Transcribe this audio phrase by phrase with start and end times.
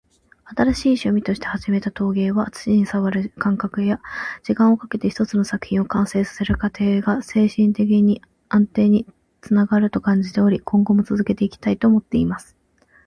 [0.45, 4.01] 「新しい趣味として始めた陶芸は、土を触る感覚や、
[4.41, 8.15] 時間をかけて一つの作品を完成させる過程が精神的な
[8.49, 9.05] 安定に
[9.41, 12.57] つながると感じており、今後も続けていきたいと思っています。」